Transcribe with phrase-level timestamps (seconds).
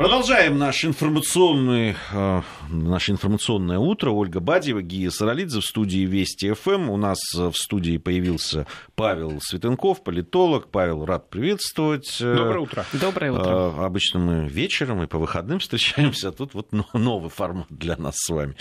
[0.00, 4.08] Продолжаем наш информационный, э, наше информационное утро.
[4.12, 6.88] Ольга Бадьева, Гия Саралидзе в студии Вести ФМ.
[6.88, 10.68] У нас в студии появился Павел Светенков, политолог.
[10.70, 12.16] Павел, рад приветствовать.
[12.18, 12.86] Доброе утро.
[12.94, 13.50] Доброе утро.
[13.50, 18.14] Э, обычно мы вечером и по выходным встречаемся, а тут вот новый формат для нас
[18.16, 18.56] с вами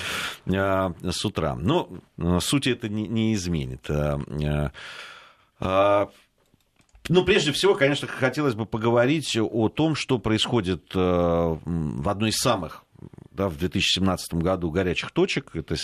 [0.45, 1.55] э, с утра.
[1.55, 1.89] Но
[2.41, 3.89] сути это не изменит.
[7.09, 12.37] Ну, прежде всего, конечно, хотелось бы поговорить о том, что происходит э, в одной из
[12.37, 12.85] самых
[13.31, 15.55] да, в 2017 году горячих точек.
[15.55, 15.75] Это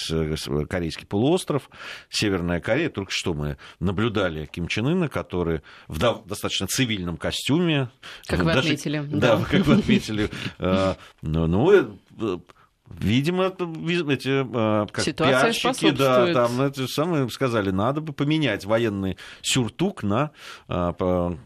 [0.69, 1.69] Корейский полуостров,
[2.09, 2.89] Северная Корея.
[2.89, 7.89] Только что мы наблюдали Ким Чен Ына, который в достаточно цивильном костюме.
[8.27, 8.99] Как вы даже, отметили.
[8.99, 10.29] Да, да, как вы отметили.
[10.59, 12.39] Э, ну, э,
[12.87, 19.17] Видимо, эти а, как Ситуация пиарщики, да, там эти самые сказали, надо бы поменять военный
[19.41, 20.31] сюртук на
[20.67, 20.93] а,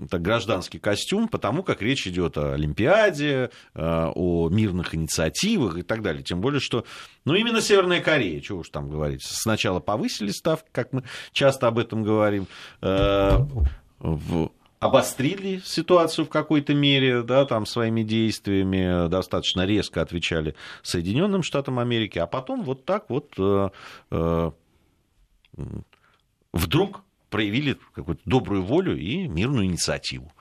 [0.09, 6.01] так, гражданский костюм, потому как речь идет о Олимпиаде, а, о мирных инициативах и так
[6.01, 6.23] далее.
[6.23, 6.83] Тем более, что,
[7.23, 11.79] ну, именно Северная Корея, чего уж там говорить, сначала повысили ставки, как мы часто об
[11.79, 12.47] этом говорим,
[12.81, 21.79] в обострили ситуацию в какой-то мере, да, там своими действиями достаточно резко отвечали Соединенным Штатам
[21.79, 23.69] Америки, а потом вот так вот э,
[24.11, 24.51] э,
[26.53, 30.31] вдруг проявили какую-то добрую волю и мирную инициативу.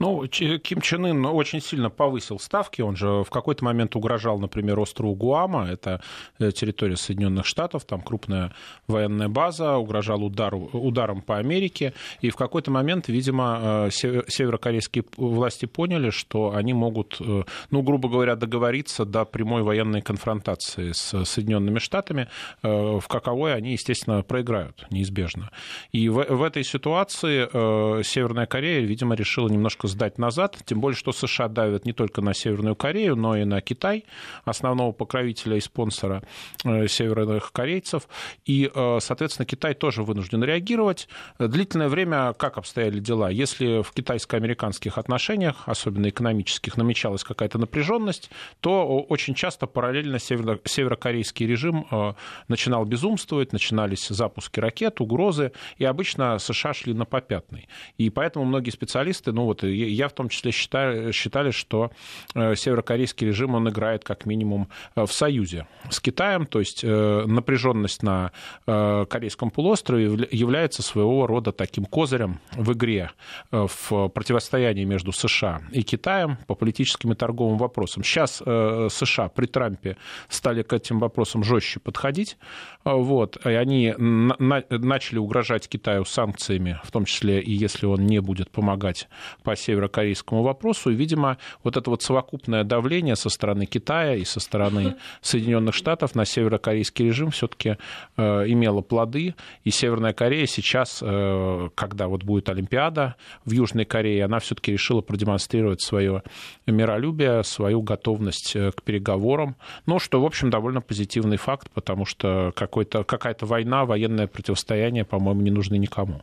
[0.00, 2.82] Ну, Ким Чен Ын очень сильно повысил ставки.
[2.82, 5.68] Он же в какой-то момент угрожал, например, острову Гуама.
[5.70, 6.02] Это
[6.40, 8.52] э, территория Соединенных Штатов, там крупная
[8.88, 9.76] военная база.
[9.76, 11.94] Угрожал удару, ударом по Америке.
[12.20, 18.08] И в какой-то момент, видимо, э, северокорейские власти поняли, что они могут, э, ну, грубо
[18.08, 22.28] говоря, договориться до прямой военной конфронтации с Соединенными Штатами,
[22.62, 25.50] в каковой они, естественно, проиграют неизбежно.
[25.92, 30.96] И в, в этой ситуации Северная Корея, видимо, решила немножко немножко сдать назад, тем более,
[30.96, 34.04] что США давят не только на Северную Корею, но и на Китай,
[34.44, 36.22] основного покровителя и спонсора
[36.64, 38.08] э, северных корейцев.
[38.46, 41.08] И, э, соответственно, Китай тоже вынужден реагировать.
[41.38, 43.30] Длительное время как обстояли дела?
[43.30, 51.46] Если в китайско-американских отношениях, особенно экономических, намечалась какая-то напряженность, то очень часто параллельно северо- северокорейский
[51.46, 52.14] режим э,
[52.48, 57.68] начинал безумствовать, начинались запуски ракет, угрозы, и обычно США шли на попятный.
[57.98, 61.90] И поэтому многие специалисты, ну вот я в том числе считаю, считали, что
[62.34, 67.24] э, северокорейский режим, он играет как минимум э, в союзе с Китаем, то есть э,
[67.26, 68.32] напряженность на
[68.66, 73.10] Корейском полуострове является своего рода таким козырем в игре
[73.50, 78.02] в противостоянии между США и Китаем по политическим и торговым вопросам.
[78.02, 79.96] Сейчас США при Трампе
[80.28, 82.36] стали к этим вопросам жестче подходить,
[82.84, 88.50] вот, и они начали угрожать Китаю санкциями, в том числе и если он не будет
[88.50, 89.08] помогать
[89.42, 90.90] по северокорейскому вопросу.
[90.90, 96.14] И, видимо, вот это вот совокупное давление со стороны Китая и со стороны Соединенных Штатов
[96.14, 97.76] на северокорейский режим все-таки
[98.16, 99.34] э, имело плоды.
[99.64, 105.00] И Северная Корея сейчас, э, когда вот будет Олимпиада в Южной Корее, она все-таки решила
[105.00, 106.22] продемонстрировать свое
[106.66, 109.56] миролюбие, свою готовность э, к переговорам.
[109.86, 115.50] Ну, что, в общем, довольно позитивный факт, потому что какая-то война, военное противостояние, по-моему, не
[115.50, 116.22] нужны никому.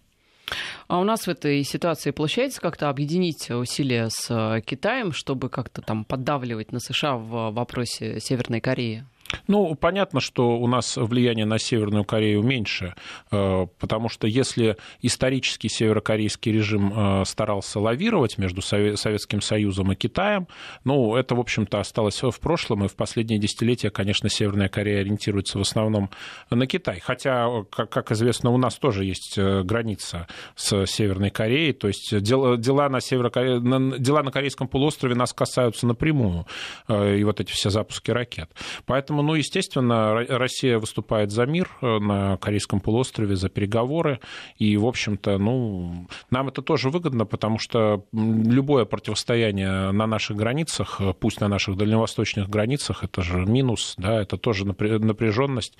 [0.87, 5.81] А у нас в этой ситуации получается как-то объединить усилия с э, Китаем, чтобы как-то
[5.81, 9.05] там поддавливать на США в вопросе Северной Кореи?
[9.47, 12.95] Ну, понятно, что у нас влияние на Северную Корею меньше,
[13.31, 20.47] э, потому что если исторически северокорейский режим э, старался лавировать между Советским Союзом и Китаем,
[20.83, 25.57] ну, это, в общем-то, осталось в прошлом, и в последние десятилетия, конечно, Северная Корея ориентируется
[25.57, 26.09] в основном
[26.49, 26.99] на Китай.
[26.99, 32.89] Хотя, как известно, у нас тоже есть э, граница с Северной Кореей, то есть дела,
[32.89, 33.59] на, Северокоре...
[33.99, 36.45] дела на Корейском полуострове нас касаются напрямую,
[36.89, 38.49] и вот эти все запуски ракет.
[38.85, 44.19] Поэтому Поэтому, ну, естественно, Россия выступает за мир э, на Корейском полуострове, за переговоры.
[44.57, 50.99] И, в общем-то, ну, нам это тоже выгодно, потому что любое противостояние на наших границах,
[50.99, 55.77] э, пусть на наших дальневосточных границах, это же минус, да, это тоже напряженность.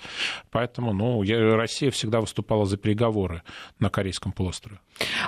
[0.52, 1.24] Поэтому, ну,
[1.56, 3.42] Россия всегда выступала за переговоры
[3.80, 4.78] на Корейском полуострове.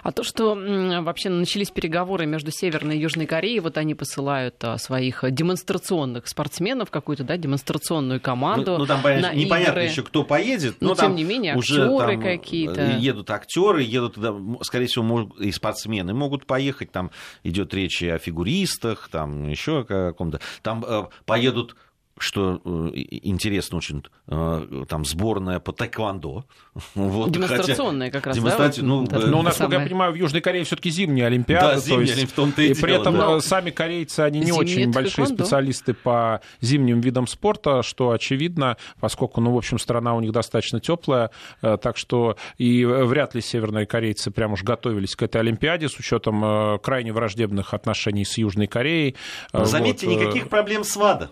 [0.03, 4.79] А то, что вообще начались переговоры между Северной и Южной Кореей, вот они посылают а,
[4.79, 8.73] своих демонстрационных спортсменов, какую-то, да, демонстрационную команду.
[8.73, 10.77] Ну, ну там понятно, непонятно еще, кто поедет.
[10.81, 12.81] Но, но тем не менее, актеры какие-то.
[12.81, 16.93] Э, едут актеры, едут туда, скорее всего, могут, и спортсмены могут поехать.
[16.93, 17.11] Там
[17.43, 20.41] идет речь о фигуристах, там еще о каком-то.
[20.63, 21.77] Там э, поедут
[22.19, 26.45] что э, интересно очень, э, там сборная по тэквондо.
[26.95, 28.19] Вот, Демонстрационная хотя...
[28.19, 28.81] как раз, Демонстраци...
[28.81, 28.87] да?
[28.87, 29.81] Ну, э, ну, насколько самое...
[29.81, 31.75] я понимаю, в Южной Корее все таки зимняя Олимпиада.
[31.75, 32.33] Да, зимняя, есть...
[32.33, 33.41] в том-то и, и при этом да.
[33.41, 35.45] сами корейцы, они не Зимний очень большие тэквондо.
[35.45, 40.81] специалисты по зимним видам спорта, что очевидно, поскольку, ну, в общем, страна у них достаточно
[40.81, 45.99] теплая, так что и вряд ли северные корейцы прям уж готовились к этой Олимпиаде с
[45.99, 49.17] учетом крайне враждебных отношений с Южной Кореей.
[49.53, 50.21] Но заметьте, вот.
[50.21, 51.31] никаких проблем с ВАДА.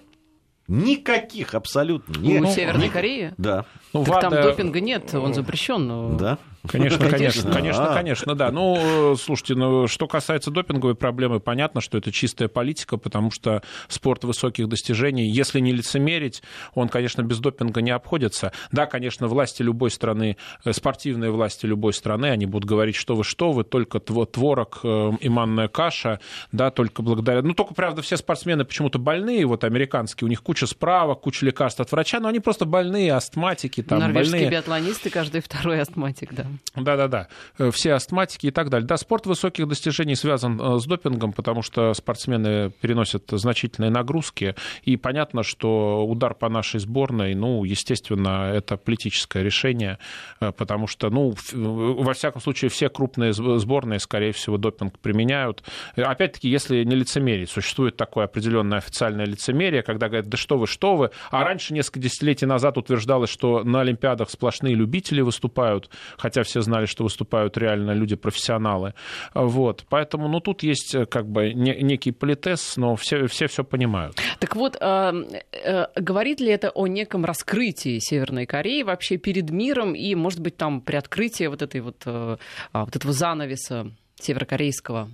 [0.68, 2.20] Никаких абсолютно.
[2.20, 3.34] У ну, Северной Кореи?
[3.36, 3.64] Да.
[3.92, 4.30] Ну, так ВАДА...
[4.30, 5.86] там допинга нет, он запрещен.
[5.86, 6.16] Но...
[6.16, 6.38] Да.
[6.68, 8.52] Конечно, конечно, конечно, конечно, да.
[8.52, 14.22] Ну, слушайте, ну, что касается допинговой проблемы, понятно, что это чистая политика, потому что спорт
[14.22, 16.42] высоких достижений, если не лицемерить,
[16.74, 18.52] он, конечно, без допинга не обходится.
[18.70, 23.24] Да, конечно, власти любой страны, э, спортивные власти любой страны, они будут говорить, что вы,
[23.24, 26.20] что вы, только творог э, и манная каша,
[26.52, 27.42] да, только благодаря...
[27.42, 31.80] Ну, только, правда, все спортсмены почему-то больные, вот американские, у них куча справок, куча лекарств
[31.80, 34.50] от врача, но они просто больные, астматики, там, Норвежские больные...
[34.50, 36.46] биатлонисты, каждый второй астматик, да.
[36.74, 37.28] Да-да-да,
[37.58, 38.86] э, все астматики и так далее.
[38.86, 44.96] Да, спорт высоких достижений связан э, с допингом, потому что спортсмены переносят значительные нагрузки, и
[44.96, 49.98] понятно, что удар по нашей сборной, ну, естественно, это политическое решение,
[50.40, 55.62] э, потому что, ну, во всяком случае, все крупные сборные, скорее всего, допинг применяют.
[55.96, 60.96] Опять-таки, если не лицемерить, существует такое определенное официальное лицемерие, когда говорят, да что вы, что
[60.96, 66.60] вы, а раньше, несколько десятилетий назад утверждалось, что на Олимпиадах сплошные любители выступают, хотя все
[66.60, 68.94] знали, что выступают реально люди-профессионалы.
[69.34, 69.84] Вот.
[69.88, 74.16] Поэтому, ну, тут есть э, как бы некий политез, но все все, все понимают.
[74.38, 79.94] Так вот, э, э, говорит ли это о неком раскрытии Северной Кореи вообще перед миром
[79.94, 82.38] и, может быть, там при открытии вот, этой вот, а,
[82.72, 83.90] вот этого занавеса
[84.20, 85.10] северокорейского?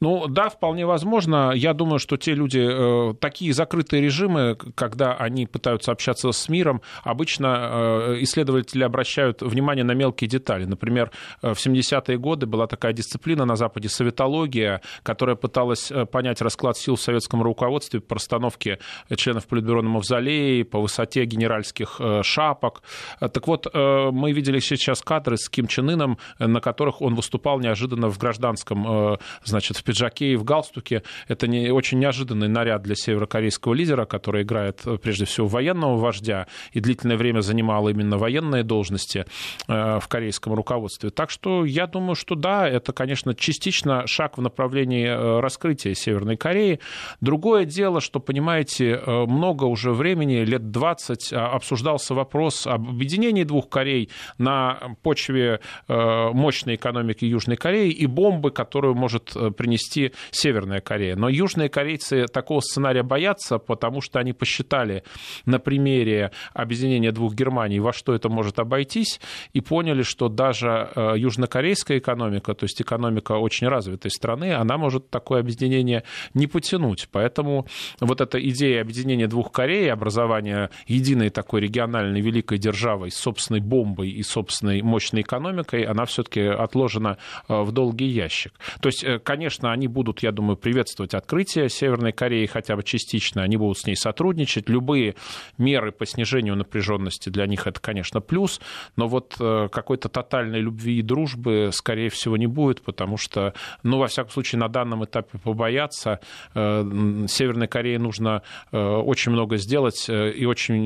[0.00, 1.52] Ну да, вполне возможно.
[1.54, 6.82] Я думаю, что те люди, э, такие закрытые режимы, когда они пытаются общаться с миром,
[7.02, 10.64] обычно э, исследователи обращают внимание на мелкие детали.
[10.64, 11.10] Например,
[11.42, 16.96] э, в 70-е годы была такая дисциплина на Западе, советология, которая пыталась понять расклад сил
[16.96, 18.78] в советском руководстве по расстановке
[19.16, 22.82] членов Политбюро на Мавзолее, по высоте генеральских шапок.
[23.20, 28.08] Так вот, мы видели сейчас кадры с Ким Чен Ыном, на которых он выступал неожиданно
[28.08, 31.02] в гражданском значит, в пиджаке и в галстуке.
[31.28, 36.46] Это не, очень неожиданный наряд для северокорейского лидера, который играет, э, прежде всего, военного вождя
[36.72, 39.26] и длительное время занимал именно военные должности
[39.68, 41.10] э, в корейском руководстве.
[41.10, 46.36] Так что я думаю, что да, это, конечно, частично шаг в направлении э, раскрытия Северной
[46.36, 46.80] Кореи.
[47.20, 53.68] Другое дело, что, понимаете, много уже времени, лет 20, а, обсуждался вопрос об объединении двух
[53.68, 61.16] Корей на почве мощной экономики Южной Кореи и бомбы, которую может принести Северная Корея.
[61.16, 65.02] Но южные корейцы такого сценария боятся, потому что они посчитали
[65.44, 69.20] на примере объединения двух Германий, во что это может обойтись,
[69.52, 75.10] и поняли, что даже э, южнокорейская экономика, то есть экономика очень развитой страны, она может
[75.10, 76.04] такое объединение
[76.34, 77.08] не потянуть.
[77.10, 77.66] Поэтому
[78.00, 84.22] вот эта идея объединения двух Корей, образования единой такой региональной великой державой собственной бомбой и
[84.22, 88.52] собственной мощной экономикой, она все-таки отложена э, в долгий ящик.
[88.80, 93.56] То есть конечно, они будут, я думаю, приветствовать открытие Северной Кореи хотя бы частично, они
[93.56, 94.68] будут с ней сотрудничать.
[94.68, 95.16] Любые
[95.58, 98.60] меры по снижению напряженности для них это, конечно, плюс,
[98.94, 103.52] но вот э, какой-то тотальной любви и дружбы, скорее всего, не будет, потому что,
[103.82, 106.20] ну, во всяком случае, на данном этапе побояться.
[106.54, 106.84] Э,
[107.28, 110.84] Северной Корее нужно э, очень много сделать и очень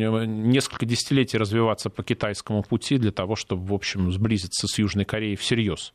[0.50, 5.36] несколько десятилетий развиваться по китайскому пути для того, чтобы, в общем, сблизиться с Южной Кореей
[5.36, 5.92] всерьез.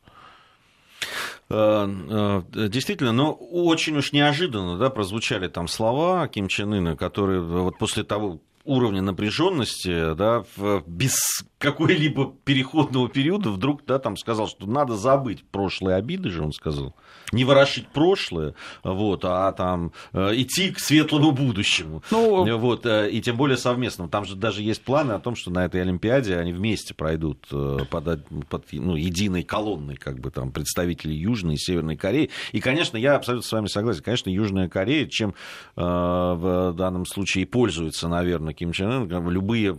[1.48, 7.40] Э, э, действительно, но очень уж неожиданно да, прозвучали там слова Ким Чен Ына, которые
[7.40, 10.44] вот после того уровня напряженности, да,
[10.86, 16.52] без какой-либо переходного периода вдруг да, там сказал, что надо забыть прошлые обиды же, он
[16.52, 16.96] сказал
[17.32, 22.02] не ворошить прошлое, вот, а там э, идти к светлому будущему.
[22.10, 24.08] Ну, вот, э, и тем более совместному.
[24.08, 27.78] Там же даже есть планы о том, что на этой Олимпиаде они вместе пройдут э,
[27.90, 32.30] под, под ну, единой колонной, как бы там, представители Южной и Северной Кореи.
[32.52, 34.02] И, конечно, я абсолютно с вами согласен.
[34.02, 35.34] Конечно, Южная Корея, чем
[35.74, 39.76] в данном случае и пользуется, наверное, Ким Чен Ын, любые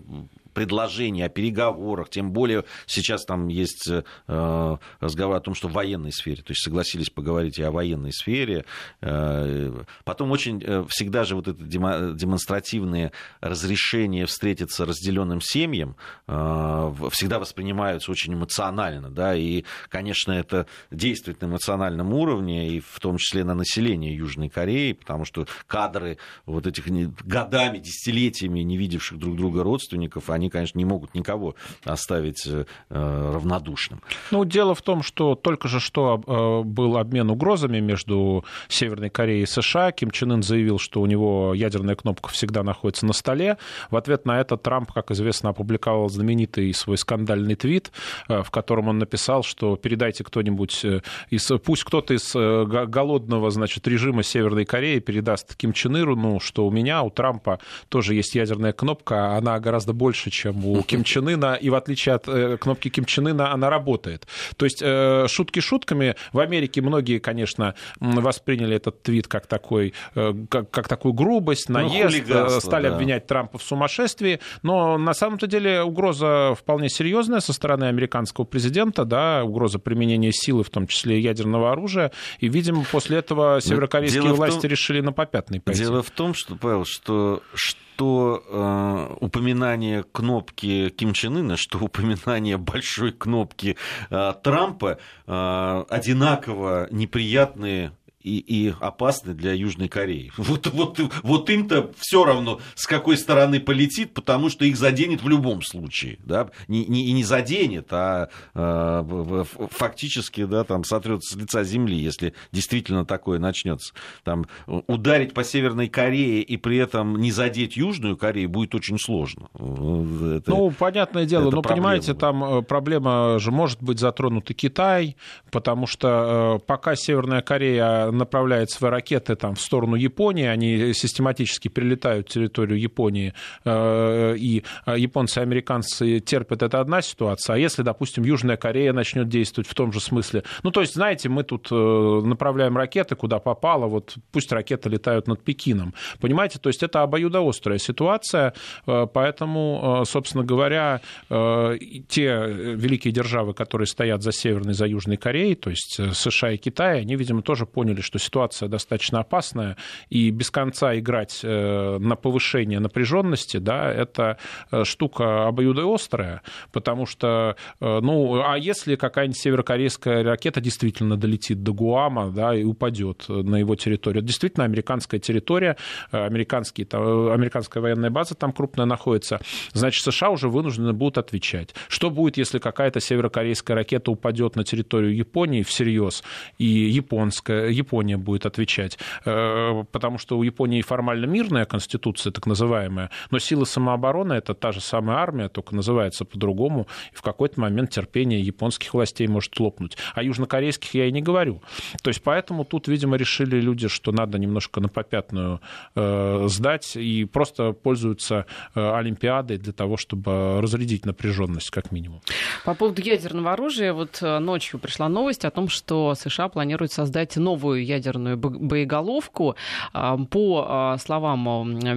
[0.58, 6.12] предложений о переговорах, тем более сейчас там есть э, разговор о том, что в военной
[6.12, 8.66] сфере, то есть согласились поговорить и о военной сфере.
[9.02, 15.96] Э, потом очень э, всегда же вот это демонстративные разрешения встретиться разделенным семьям
[16.28, 23.00] э, всегда воспринимаются очень эмоционально, да, и, конечно, это действует на эмоциональном уровне, и в
[23.00, 26.88] том числе на население Южной Кореи, потому что кадры вот этих
[27.24, 32.48] годами, десятилетиями не видевших друг друга родственников, они, конечно, не могут никого оставить
[32.89, 34.01] равнодушным.
[34.32, 39.46] Ну, дело в том, что только же что был обмен угрозами между Северной Кореей и
[39.46, 39.92] США.
[39.92, 43.58] Ким Чен Ын заявил, что у него ядерная кнопка всегда находится на столе.
[43.89, 47.92] В ответ на это Трамп, как известно, опубликовал знаменитый свой скандальный твит,
[48.27, 53.51] э, в котором он написал, что передайте кто-нибудь э, из, пусть кто-то из э, голодного,
[53.51, 58.13] значит, режима Северной Кореи передаст Ким Чен Ыну, ну, что у меня, у Трампа тоже
[58.13, 62.25] есть ядерная кнопка, она гораздо больше, чем у Ким Чен Ына, и в отличие от
[62.60, 64.27] кнопки Ким Чен Ына, она работает.
[64.56, 64.84] То есть
[65.32, 66.15] шутки шутками.
[66.32, 72.24] В Америке многие, конечно, восприняли этот твит как такой, как, как такую грубость, ну, наезд,
[72.27, 72.96] ну, стали да.
[72.96, 79.06] обвинять Трампа в сумасшествии, но на самом-то деле угроза вполне серьезная со стороны американского президента,
[79.06, 84.62] да, угроза применения силы, в том числе ядерного оружия, и, видимо, после этого северокорейские власти
[84.62, 84.72] том...
[84.72, 85.82] решили на попятный пойти.
[85.82, 92.58] Дело в том, что, Павел, что, что э, упоминание кнопки Ким Чен Ына, что упоминание
[92.58, 93.77] большой кнопки
[94.10, 97.92] э, Трампа э, одинаково неприятные
[98.27, 100.31] и, и опасны для Южной Кореи.
[100.48, 105.27] Вот, вот, вот им-то все равно, с какой стороны полетит, потому что их заденет в
[105.27, 106.19] любом случае.
[106.24, 106.50] Да?
[106.67, 112.34] Не, не, и не заденет, а э, фактически да, там, сотрет с лица земли, если
[112.51, 113.93] действительно такое начнется.
[114.24, 119.50] Там, ударить по Северной Корее и при этом не задеть Южную Корею будет очень сложно.
[119.53, 121.75] Это, ну, понятное дело, но проблема.
[121.75, 125.17] понимаете, там э, проблема же может быть затронут и Китай,
[125.51, 131.67] потому что э, пока Северная Корея направляет свои ракеты там, в сторону Японии, они систематически
[131.67, 133.33] прилетают в территорию Японии,
[133.65, 137.55] э, и японцы и американцы терпят, это одна ситуация.
[137.55, 141.29] А если, допустим, Южная Корея начнет действовать в том же смысле, ну, то есть, знаете,
[141.29, 145.93] мы тут э, направляем ракеты, куда попало, вот пусть ракеты летают над Пекином.
[146.19, 148.53] Понимаете, то есть это обоюдоострая ситуация,
[148.86, 155.69] э, поэтому, собственно говоря, те великие державы, которые стоят за Северной, за Южной Кореей, то
[155.69, 159.76] есть США и Китай, они, видимо, тоже поняли, что ситуация достаточно опасная,
[160.10, 164.38] и без конца играть э, на повышение напряженности, да, это
[164.72, 171.74] э, штука обоюдоострая, потому что, э, ну, а если какая-нибудь северокорейская ракета действительно долетит до
[171.74, 175.76] Гуама, да, и упадет на его территорию, это действительно американская территория,
[176.12, 179.42] американские, там, американская военная база там крупная находится,
[179.74, 181.76] значит, США уже вынуждены будут отвечать.
[181.90, 186.24] Что будет, если какая-то северокорейская ракета упадет на территорию Японии всерьез,
[186.58, 193.10] и японская, Япония будет отвечать, э, потому что у Японии формально мирная конституция, так называемая,
[193.32, 197.91] но силы самообороны— это та же самая армия, только называется по-другому, и в какой-то момент
[197.91, 199.98] терпение японских властей может лопнуть.
[200.15, 201.62] А южнокорейских я и не говорю.
[202.03, 205.62] То есть поэтому тут, видимо, решили люди, что надо немножко на попятную
[205.96, 212.22] э, сдать и просто пользуются э, Олимпиадой для того, чтобы разрядить напряженность, как минимум.
[212.65, 217.76] По поводу ядерного оружия, вот ночью пришла новость о том, что США планируют создать новую
[217.84, 219.55] ядерную боеголовку.
[219.93, 221.48] А, по а, словам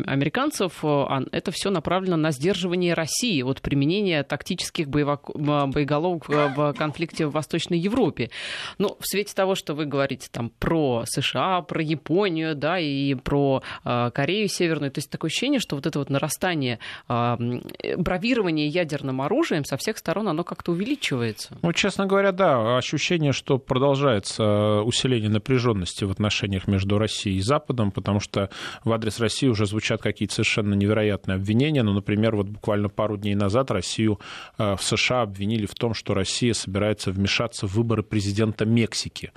[0.06, 7.32] американцев, а, это все направлено на сдерживание России от применения тактических боеголовок в конфликте в
[7.32, 8.30] Восточной Европе.
[8.78, 13.62] Ну, в свете того, что вы говорите там про США, про Японию, да, и про
[13.84, 19.76] Корею Северную, то есть такое ощущение, что вот это вот нарастание бравирования ядерным оружием со
[19.76, 21.56] всех сторон, оно как-то увеличивается.
[21.62, 27.40] Ну, честно говоря, да, ощущение, что продолжается усиление напряженности напряженности в отношениях между Россией и
[27.40, 28.50] Западом, потому что
[28.84, 31.82] в адрес России уже звучат какие-то совершенно невероятные обвинения.
[31.82, 34.20] Ну, например, вот буквально пару дней назад Россию
[34.58, 39.32] э, в США обвинили в том, что Россия собирается вмешаться в выборы президента Мексики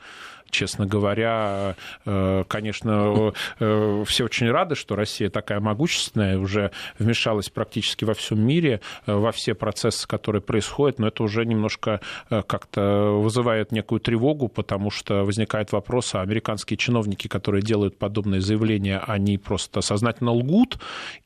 [0.54, 8.06] честно говоря, э, конечно, э, все очень рады, что Россия такая могущественная, уже вмешалась практически
[8.06, 13.72] во всем мире, э, во все процессы, которые происходят, но это уже немножко как-то вызывает
[13.72, 19.82] некую тревогу, потому что возникает вопрос, а американские чиновники, которые делают подобные заявления, они просто
[19.82, 20.78] сознательно лгут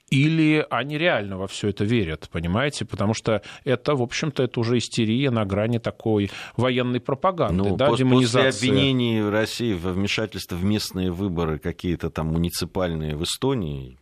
[0.09, 2.85] или они реально во все это верят, понимаете?
[2.85, 7.87] Потому что это, в общем-то, это уже истерия на грани такой военной пропаганды, ну, да,
[7.87, 8.49] после, демонизации.
[8.49, 13.97] После обвинений России во вмешательство в местные выборы какие-то там муниципальные в Эстонии,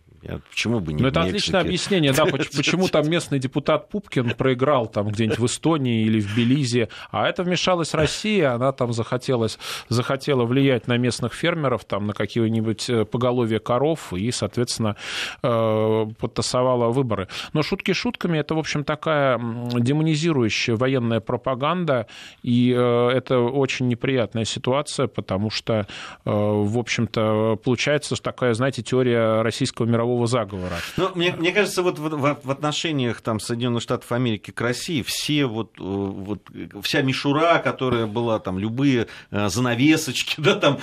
[0.49, 5.09] почему бы не Ну, это отличное объяснение, да, почему там местный депутат Пупкин проиграл там
[5.09, 10.87] где-нибудь в Эстонии или в Белизе, а это вмешалась Россия, она там захотелось, захотела влиять
[10.87, 14.95] на местных фермеров, там, на какие-нибудь э, поголовье коров, и, соответственно,
[15.43, 17.27] э, подтасовала выборы.
[17.53, 22.07] Но шутки шутками, это, в общем, такая демонизирующая военная пропаганда,
[22.43, 25.87] и э, это очень неприятная ситуация, потому что,
[26.23, 30.77] в общем-то, получается такая, знаете, теория российского мирового заговора.
[30.97, 35.03] Ну, мне, мне кажется, вот в, в, в отношениях там, Соединенных Штатов Америки к России
[35.05, 36.49] все вот, вот
[36.81, 40.79] вся мишура, которая была там, любые занавесочки, да, там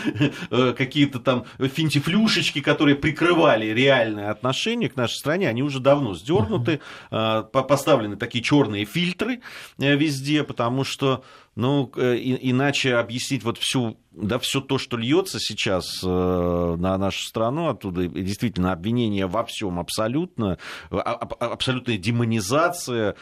[0.50, 8.16] какие-то там финтифлюшечки, которые прикрывали реальные отношения к нашей стране, они уже давно сдернуты, поставлены
[8.16, 9.40] такие черные фильтры
[9.78, 11.24] э, везде, потому что
[11.54, 17.22] ну, э, иначе объяснить вот всю, да, все то, что льется сейчас э, на нашу
[17.22, 20.58] страну, оттуда действительно обвинение во всем абсолютно,
[20.90, 23.16] а, а, абсолютная демонизация,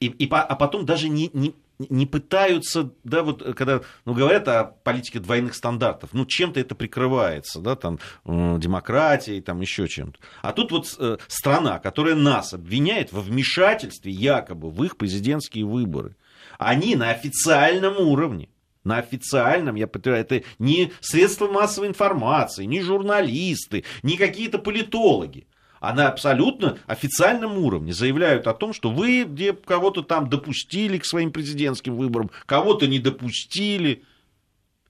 [0.00, 4.64] и, и, а потом даже не, не, не пытаются, да, вот когда ну, говорят о
[4.64, 10.18] политике двойных стандартов, ну, чем-то это прикрывается, да, там, демократией, там, еще чем-то.
[10.42, 16.16] А тут вот э, страна, которая нас обвиняет во вмешательстве якобы в их президентские выборы,
[16.58, 18.48] они на официальном уровне,
[18.84, 25.46] на официальном, я повторяю, это не средства массовой информации, не журналисты, не какие-то политологи
[25.84, 31.04] а на абсолютно официальном уровне заявляют о том, что вы где кого-то там допустили к
[31.04, 34.02] своим президентским выборам, кого-то не допустили.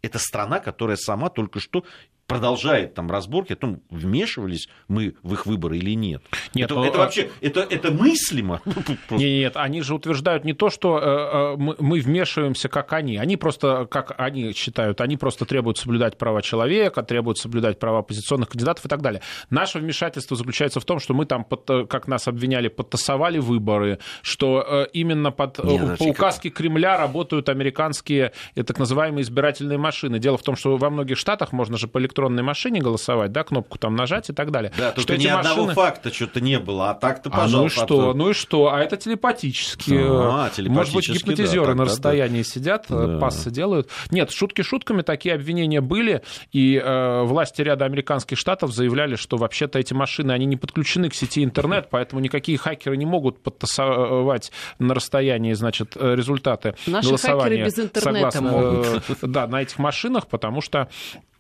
[0.03, 1.85] Это страна, которая сама только что
[2.27, 6.23] продолжает там разборки о том, вмешивались мы в их выборы или нет.
[6.55, 6.87] Нет, это, но...
[6.87, 8.61] это вообще это, это мыслимо?
[9.11, 13.17] Нет, нет, они же утверждают не то, что э, э мы вмешиваемся, как они.
[13.17, 18.49] Они просто, как они считают, они просто требуют соблюдать права человека, требуют соблюдать права оппозиционных
[18.49, 19.21] кандидатов и так далее.
[19.51, 24.87] Наше вмешательство заключается в том, что мы там, э, как нас обвиняли, подтасовали выборы, что
[24.93, 30.19] именно под, нет, ну, по указке Кремля работают американские так называемые избирательные машины.
[30.19, 33.79] Дело в том, что во многих штатах можно же по электронной машине голосовать, да, кнопку
[33.79, 34.73] там нажать и так далее.
[34.79, 35.51] Да, только что ни машины...
[35.51, 37.57] одного факта что-то не было, а так-то, пожалуйста.
[37.57, 39.95] А ну и что, ну и что, а это телепатически.
[39.95, 42.49] А, телепатически Может быть, гипнотизеры да, на расстоянии да.
[42.49, 43.19] сидят, э, да.
[43.19, 43.89] пассы делают.
[44.11, 49.79] Нет, шутки шутками, такие обвинения были, и э, власти ряда американских штатов заявляли, что вообще-то
[49.79, 54.95] эти машины, они не подключены к сети интернет, поэтому никакие хакеры не могут подтасовать на
[54.95, 57.65] расстоянии, значит, э, результаты Наши голосования.
[57.65, 59.33] Наши хакеры без интернета согласно, могут.
[59.33, 61.34] Да, на этих машинах, потому что Э,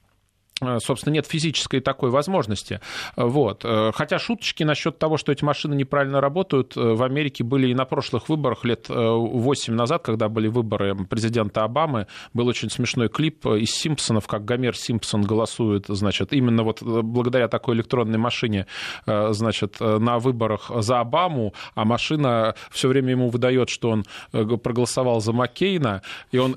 [0.61, 2.80] собственно, нет физической такой возможности.
[3.16, 3.64] Вот.
[3.64, 7.75] Э, хотя шуточки насчет того, что эти машины неправильно работают, э, в Америке были и
[7.75, 13.47] на прошлых выборах лет 8 назад, когда были выборы президента Обамы, был очень смешной клип
[13.47, 18.67] из «Симпсонов», как Гомер Симпсон голосует, значит, именно вот благодаря такой электронной машине,
[19.06, 25.32] значит, на выборах за Обаму, а машина все время ему выдает, что он проголосовал за
[25.32, 26.56] Маккейна, и он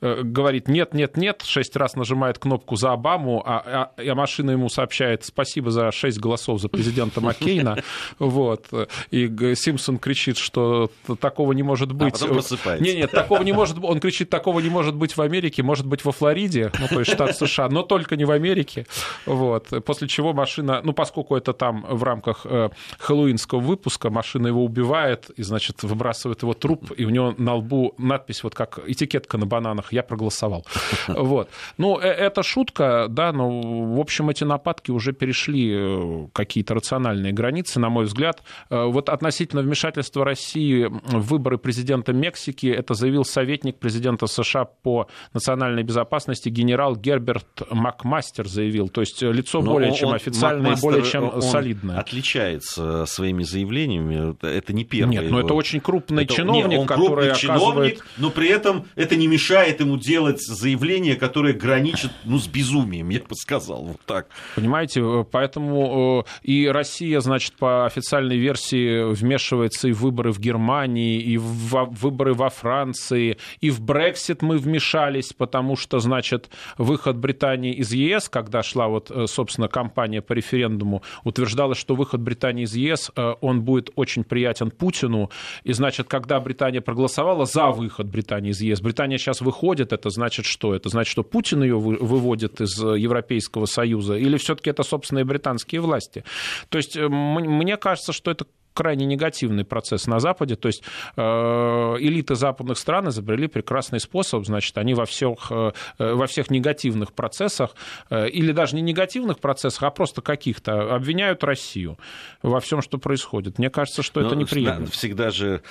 [0.00, 4.68] говорит «нет, нет, нет», шесть раз нажимает кнопку за Обаму, а, а, а машина ему
[4.68, 7.82] сообщает спасибо за 6 голосов за президента Маккейна,
[8.18, 8.66] вот,
[9.10, 12.14] и Симпсон кричит, что такого не может быть.
[12.14, 12.84] А потом просыпается.
[12.84, 15.86] Нет, нет, такого не может быть, он кричит, такого не может быть в Америке, может
[15.86, 18.86] быть во Флориде, ну, то есть штат США, но только не в Америке,
[19.26, 24.64] вот, после чего машина, ну, поскольку это там в рамках э, хэллоуинского выпуска, машина его
[24.64, 29.38] убивает и, значит, выбрасывает его труп, и у него на лбу надпись, вот как этикетка
[29.38, 30.64] на бананах, я проголосовал,
[31.08, 31.48] вот.
[31.76, 37.32] Ну, э, это шутка, да, но, в общем, эти нападки уже перешли э, какие-то рациональные
[37.32, 38.44] границы, на мой взгляд.
[38.70, 45.08] Э, вот относительно вмешательства России в выборы президента Мексики, это заявил советник президента США по
[45.34, 48.88] национальной безопасности генерал Герберт Макмастер заявил.
[48.88, 51.98] То есть лицо но более он, чем официальное и более чем он солидное.
[51.98, 54.36] отличается своими заявлениями.
[54.46, 55.10] Это не первый.
[55.10, 57.60] Нет, но это очень крупный это, чиновник, нет, он который крупный оказывает...
[57.60, 63.07] чиновник, но при этом это не мешает ему делать заявление, которое граничит ну, с безумием
[63.10, 64.28] я бы сказал, вот так.
[64.54, 70.40] Понимаете, э, поэтому э, и Россия, значит, по официальной версии вмешивается и в выборы в
[70.40, 77.16] Германии, и в выборы во Франции, и в Брексит мы вмешались, потому что, значит, выход
[77.16, 82.64] Британии из ЕС, когда шла вот, э, собственно, кампания по референдуму, утверждалось, что выход Британии
[82.64, 85.30] из ЕС, он будет очень приятен Путину,
[85.64, 90.44] и, значит, когда Британия проголосовала за выход Британии из ЕС, Британия сейчас выходит, это значит
[90.44, 90.74] что?
[90.74, 96.24] Это значит, что Путин ее выводит из Европейского Союза, или все-таки это собственные британские власти.
[96.68, 100.54] То есть э, мне кажется, что это крайне негативный процесс на Западе.
[100.54, 100.84] То есть
[101.16, 105.50] элиты западных стран изобрели прекрасный способ, значит, они во всех,
[105.98, 107.74] во всех негативных процессах,
[108.08, 111.98] или даже не негативных процессах, а просто каких-то, обвиняют Россию
[112.40, 113.58] во всем, что происходит.
[113.58, 114.86] Мне кажется, что Но это неприемлемо.
[114.86, 115.62] Всегда же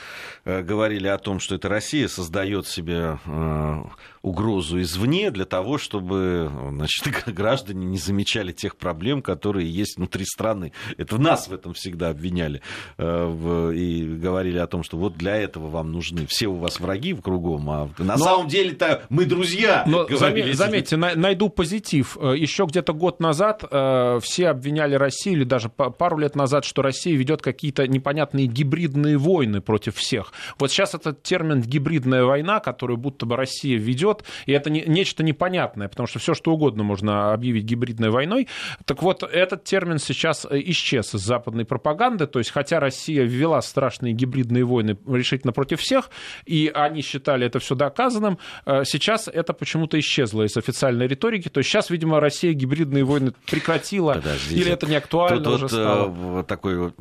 [0.43, 3.19] говорили о том, что это Россия создает себе
[4.21, 10.71] угрозу извне для того, чтобы значит, граждане не замечали тех проблем, которые есть внутри страны.
[10.97, 12.61] Это нас в этом всегда обвиняли
[12.97, 16.25] э, и говорили о том, что вот для этого вам нужны.
[16.27, 18.23] Все у вас враги в кругом, а на Но...
[18.23, 19.83] самом деле-то мы друзья.
[19.87, 22.17] Но заметьте, заметьте, найду позитив.
[22.19, 26.81] Э, Еще где-то год назад э, все обвиняли Россию, или даже пару лет назад, что
[26.81, 30.33] Россия ведет какие-то непонятные гибридные войны против всех.
[30.59, 34.83] Вот сейчас этот термин гибридная война, которую будто бы Россия ведет, идет, и это не,
[34.85, 38.47] нечто непонятное, потому что все что угодно можно объявить гибридной войной.
[38.85, 43.61] Так вот, этот термин сейчас э, исчез из западной пропаганды, то есть хотя Россия ввела
[43.61, 46.09] страшные гибридные войны решительно против всех,
[46.45, 51.59] и они считали это все доказанным, э, сейчас это почему-то исчезло из официальной риторики, то
[51.59, 54.61] есть сейчас, видимо, Россия гибридные войны прекратила, Подождите.
[54.61, 56.43] или это не актуально Тут уже вот, стало?
[56.43, 56.93] Такой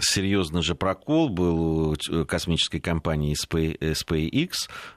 [0.00, 4.52] серьезный же прокол был у э, космической компании SpaceX,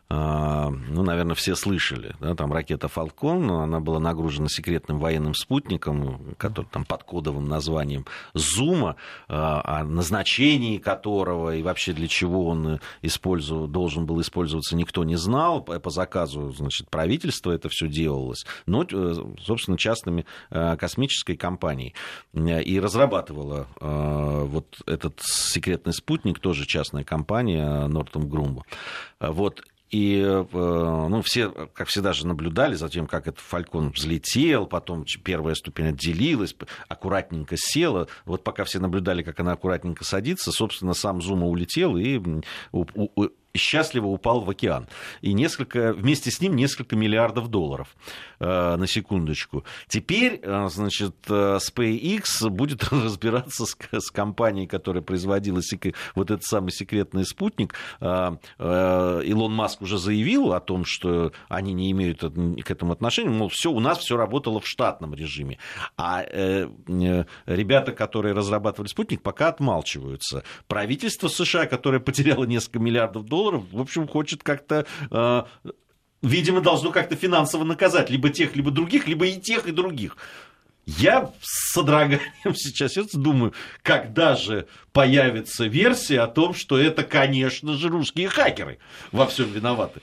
[0.09, 6.67] ну, наверное, все слышали, да, там ракета «Фалкон», она была нагружена секретным военным спутником, который
[6.67, 8.95] там под кодовым названием «Зума»,
[9.27, 15.15] а, о назначении которого и вообще для чего он использовал, должен был использоваться, никто не
[15.15, 15.61] знал.
[15.61, 21.93] По заказу, значит, правительства это все делалось, но, э, собственно, частными э, космической компанией.
[22.33, 28.63] И разрабатывала э, вот этот секретный спутник, тоже частная компания Нортон Грумба.
[29.19, 29.61] Вот.
[29.95, 35.05] И э, ну, все, как всегда же, наблюдали за тем, как этот фалькон взлетел, потом
[35.23, 36.53] первая ступень отделилась,
[36.89, 38.09] аккуратненько села.
[38.25, 42.21] Вот пока все наблюдали, как она аккуратненько садится, собственно, сам Зума улетел и
[43.57, 44.87] счастливо упал в океан.
[45.21, 47.95] И несколько, вместе с ним несколько миллиардов долларов,
[48.39, 49.63] э, на секундочку.
[49.87, 55.95] Теперь, э, значит, э, SpaceX будет разбираться с, с компанией, которая производила сек...
[56.15, 57.75] вот этот самый секретный спутник.
[58.01, 63.71] Илон Маск уже заявил о том, что они не имеют к этому отношения, мол, все,
[63.71, 65.57] у нас все работало в штатном режиме.
[65.97, 66.23] А
[67.45, 70.43] ребята, которые разрабатывали спутник, пока отмалчиваются.
[70.67, 75.43] Правительство США, которое потеряло несколько миллиардов долларов, долларов, в общем, хочет как-то э,
[76.21, 80.17] видимо, должно как-то финансово наказать либо тех, либо других, либо и тех, и других.
[80.85, 82.21] Я с содроганием
[82.55, 88.77] сейчас думаю, когда же появится версия о том, что это, конечно же, русские хакеры
[89.11, 90.01] во всем виноваты.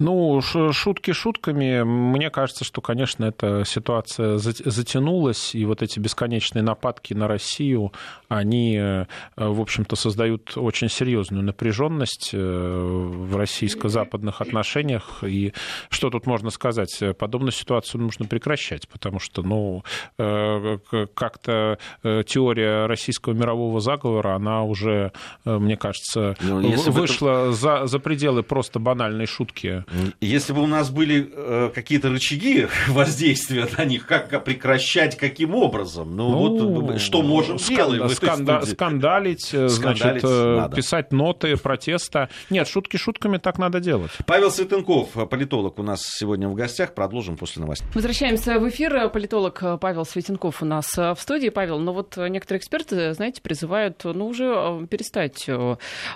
[0.00, 1.82] Ну, шутки шутками.
[1.82, 7.92] Мне кажется, что, конечно, эта ситуация затянулась, и вот эти бесконечные нападки на Россию,
[8.30, 9.04] они, э,
[9.36, 15.22] в общем-то, создают очень серьезную напряженность э, в российско-западных отношениях.
[15.22, 15.52] И
[15.90, 17.02] что тут можно сказать?
[17.18, 19.84] Подобную ситуацию нужно прекращать, потому что, ну,
[20.16, 20.78] э,
[21.12, 21.78] как-то
[22.24, 25.12] теория российского мирового заговора, она уже,
[25.44, 27.52] мне кажется, ну, вышла это...
[27.52, 29.84] за, за пределы просто банальной шутки.
[30.20, 36.16] Если бы у нас были э, какие-то рычаги воздействия на них, как прекращать, каким образом?
[36.16, 38.12] Ну, ну вот что можем сканда- делать?
[38.12, 40.76] Сканда- скандалить, э, значит, э, надо.
[40.76, 42.28] писать ноты протеста.
[42.50, 44.10] Нет, шутки шутками так надо делать.
[44.26, 46.94] Павел Светенков, политолог, у нас сегодня в гостях.
[46.94, 47.88] Продолжим после новостей.
[47.94, 49.08] Возвращаемся в эфир.
[49.10, 51.48] Политолог Павел Светенков у нас в студии.
[51.48, 55.46] Павел, ну вот некоторые эксперты, знаете, призывают, ну, уже перестать,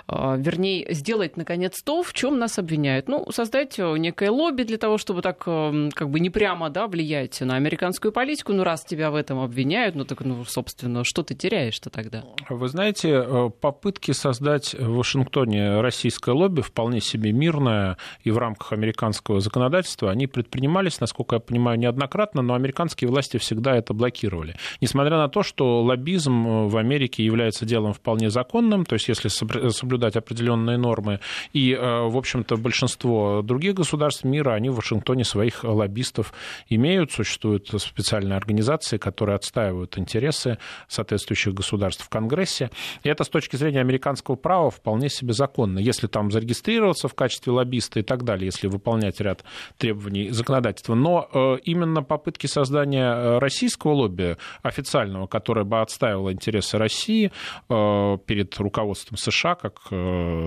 [0.07, 3.07] вернее, сделать, наконец, то, в чем нас обвиняют.
[3.07, 6.87] Ну, создать создать некое лобби для того, чтобы так эм, как бы не прямо да,
[6.87, 8.53] влиять на американскую политику.
[8.53, 12.23] Ну, раз тебя в этом обвиняют, ну так, ну, собственно, что ты теряешь-то тогда?
[12.49, 18.73] Вы знаете, э, попытки создать в Вашингтоне российское лобби вполне себе мирное и в рамках
[18.73, 24.55] американского законодательства, они предпринимались, насколько я понимаю, неоднократно, но американские власти всегда это блокировали.
[24.81, 29.29] Несмотря на то, что лоббизм э, в Америке является делом вполне законным, то есть если
[29.29, 31.19] соблюдать определенные нормы,
[31.53, 36.33] и, э, в общем-то, большинство других государств мира, они в Вашингтоне своих лоббистов
[36.67, 37.13] имеют.
[37.13, 40.57] Существуют специальные организации, которые отстаивают интересы
[40.89, 42.69] соответствующих государств в Конгрессе.
[43.03, 45.79] И это с точки зрения американского права вполне себе законно.
[45.79, 49.45] Если там зарегистрироваться в качестве лоббиста и так далее, если выполнять ряд
[49.77, 50.95] требований законодательства.
[50.95, 57.31] Но э, именно попытки создания э, российского лобби официального, которое бы отстаивало интересы России
[57.69, 59.79] э, перед руководством США как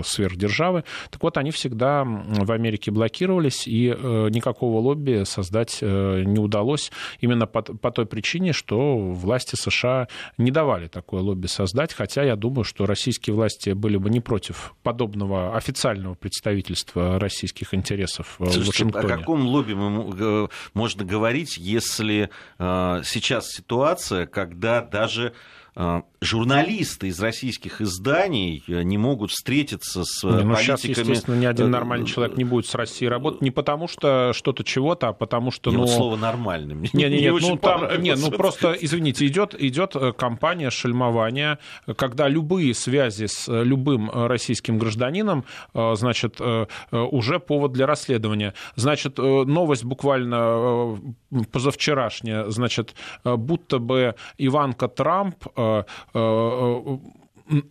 [0.05, 3.87] сверхдержавы, так вот они всегда в Америке заблокировались, и
[4.29, 10.07] никакого лобби создать не удалось именно по, по той причине, что власти США
[10.37, 14.75] не давали такое лобби создать, хотя я думаю, что российские власти были бы не против
[14.83, 19.13] подобного официального представительства российских интересов Слушайте, в Вашингтоне.
[19.13, 19.73] О каком лобби
[20.73, 25.33] можно говорить, если сейчас ситуация, когда даже
[26.21, 30.61] журналисты из российских изданий э, не могут встретиться с не, ну, политиками.
[30.61, 34.33] Сейчас, естественно, ни один э, нормальный человек не будет с Россией работать не потому что
[34.33, 35.71] что-то чего-то, а потому что...
[35.71, 36.83] Ну, слово нормальным.
[36.93, 41.59] Не, не, не, ну, там, не, ну просто, извините, идет, идет э, кампания шельмования,
[41.95, 46.39] когда любые связи с любым российским гражданином, значит,
[46.91, 48.53] уже повод для расследования.
[48.75, 50.99] Значит, новость буквально
[51.51, 55.35] позавчерашняя, значит, будто бы Иванка Трамп
[55.69, 56.97] Э, э,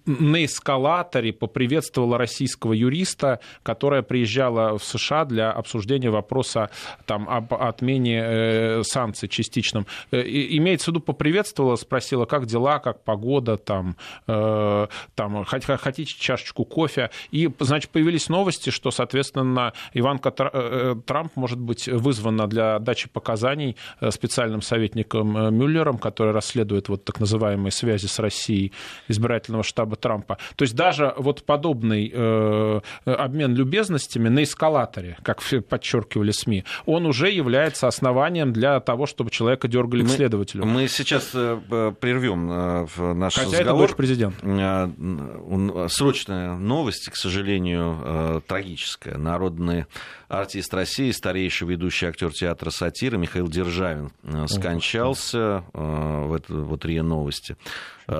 [0.07, 6.71] на эскалаторе поприветствовала российского юриста, которая приезжала в США для обсуждения вопроса
[7.07, 9.87] там, об отмене э, санкций частичном.
[10.11, 16.64] Э, имеется в виду, поприветствовала, спросила, как дела, как погода, там, э, там, хотите чашечку
[16.64, 17.11] кофе.
[17.31, 23.77] И, значит, появились новости, что, соответственно, Иванка э, Трамп может быть вызвана для дачи показаний
[24.01, 28.73] э, специальным советником Мюллером, который расследует вот так называемые связи с Россией
[29.07, 30.38] избирательного штаба Трампа.
[30.57, 37.31] То есть даже вот подобный э, обмен любезностями на эскалаторе, как подчеркивали СМИ, он уже
[37.31, 40.64] является основанием для того, чтобы человека дергали мы, к следователю.
[40.64, 43.85] Мы сейчас э, прервем э, наш Хотя разговор.
[43.85, 44.35] это президент.
[44.42, 49.16] Э, срочная новость, к сожалению, трагическая.
[49.18, 49.87] Народный
[50.28, 54.11] артист России, старейший ведущий актер театра сатиры Михаил Державин
[54.46, 55.64] скончался.
[55.72, 57.57] В это вот РИА Новости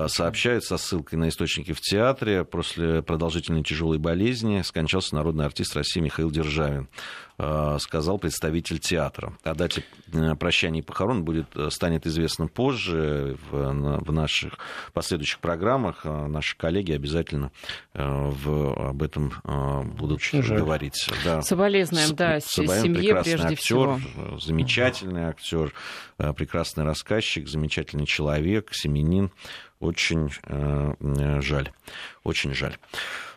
[0.07, 2.45] сообщают со ссылкой на источники в театре.
[2.45, 6.87] После продолжительной тяжелой болезни скончался народный артист России Михаил Державин.
[7.41, 9.31] Э, сказал представитель театра.
[9.43, 14.57] О дате э, прощания и похорон будет, э, станет известно позже в, в наших
[14.91, 16.03] последующих программах.
[16.03, 17.51] Наши коллеги обязательно
[17.93, 19.31] в, об этом
[19.95, 21.09] будут Очень говорить.
[21.23, 21.41] Да.
[21.41, 23.99] Соболезнуем, да, Соболезнуем, семье прежде актер, всего.
[24.37, 25.73] Замечательный актер,
[26.17, 29.31] прекрасный рассказчик, замечательный человек, семенин.
[29.79, 30.29] Очень
[31.41, 31.71] жаль.
[32.23, 32.75] Очень жаль.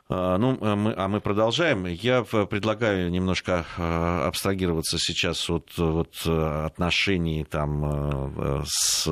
[0.09, 1.87] А, ну, а мы, а мы продолжаем.
[1.87, 9.09] Я предлагаю немножко а, абстрагироваться сейчас от, от отношений там с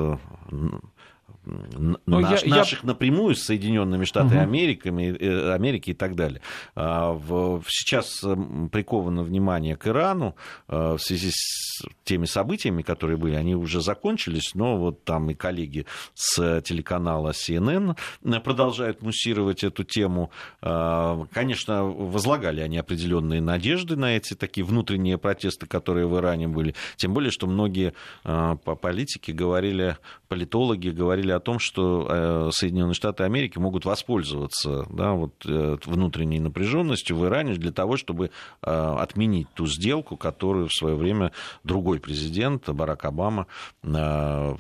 [1.45, 2.89] ну, наш, я, наших я...
[2.89, 4.43] напрямую с Соединенными Штатами угу.
[4.43, 6.41] Америками, э, Америки и так далее.
[6.75, 8.21] Сейчас
[8.71, 10.37] приковано внимание к Ирану
[10.69, 13.35] в связи с теми событиями, которые были.
[13.35, 17.97] Они уже закончились, но вот там и коллеги с телеканала CNN
[18.41, 20.31] продолжают муссировать эту тему.
[20.61, 26.75] Конечно, возлагали они определенные надежды на эти такие внутренние протесты, которые в Иране были.
[26.97, 29.97] Тем более, что многие политики говорили,
[30.29, 36.41] политологи говорили о том, что э, Соединенные Штаты Америки могут воспользоваться да, вот, э, внутренней
[36.41, 38.31] напряженностью в Иране для того, чтобы
[38.63, 41.33] э, отменить ту сделку, которую в свое время
[41.65, 43.47] другой президент Барак Обама
[43.83, 44.57] да,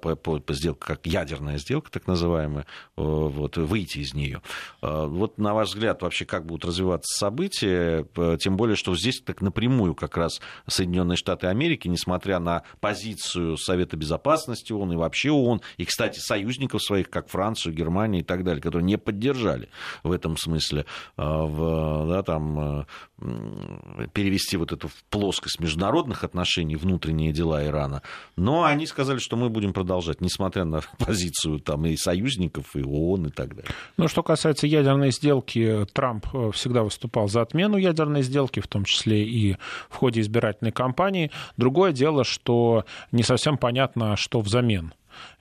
[0.00, 4.42] по, по, по сделке, как ядерная сделка, так называемая, вот, выйти из нее.
[4.82, 8.06] Вот на ваш взгляд, вообще как будут развиваться события,
[8.38, 13.96] тем более, что здесь так напрямую как раз Соединенные Штаты Америки, несмотря на позицию Совета
[13.96, 18.62] Безопасности ООН и вообще ООН, и, кстати, союзников своих, как Францию, Германию и так далее,
[18.62, 19.68] которые не поддержали
[20.02, 22.86] в этом смысле, а, в, да, там,
[23.20, 28.02] э, перевести вот эту в плоскость международных отношений, внутренние дела Ирана.
[28.36, 33.26] Но они сказали, что мы будем продолжать, несмотря на позицию там, и союзников, и ООН
[33.26, 33.70] и так далее.
[33.96, 38.84] Ну, что касается ядерной сделки, Трамп э, всегда выступал за отмену ядерной сделки, в том
[38.84, 39.56] числе и
[39.88, 41.30] в ходе избирательной кампании.
[41.56, 44.92] Другое дело, что не совсем понятно, что взамен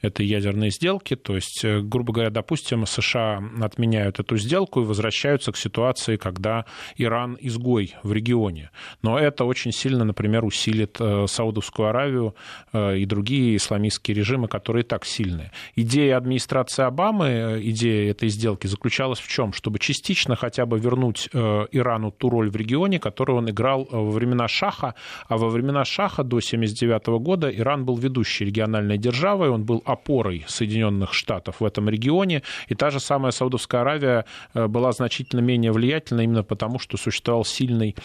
[0.05, 1.15] этой ядерной сделки.
[1.15, 6.65] То есть, э, грубо говоря, допустим, США отменяют эту сделку и возвращаются к ситуации, когда
[6.97, 8.69] Иран изгой в регионе.
[9.01, 12.35] Но это очень сильно, например, усилит э, Саудовскую Аравию
[12.73, 15.51] э, и другие исламистские режимы, которые и так сильные.
[15.75, 19.53] Идея администрации Обамы, идея этой сделки заключалась в чем?
[19.53, 24.47] Чтобы частично хотя бы вернуть Ирану ту роль в регионе, которую он играл во времена
[24.47, 24.95] Шаха,
[25.27, 30.45] а во времена Шаха до 1979 года Иран был ведущей региональной державой, он был опорой
[30.47, 36.21] Соединенных Штатов в этом регионе, и та же самая Саудовская Аравия была значительно менее влиятельна
[36.21, 37.95] именно потому, что существовал сильный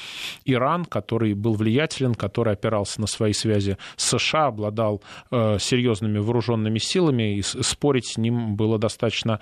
[0.44, 7.36] Иран, который был влиятелен, который опирался на свои связи с США, обладал серьезными вооруженными силами,
[7.36, 9.40] и спорить с ним было достаточно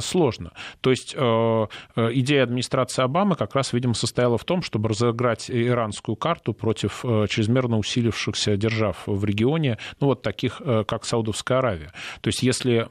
[0.00, 0.52] сложно.
[0.80, 6.52] То есть идея администрации Обамы как раз, видимо, состояла в том, чтобы разыграть иранскую карту
[6.52, 11.75] против чрезмерно усилившихся держав в регионе, ну вот таких, как Саудовская Аравия.
[12.20, 12.88] То есть если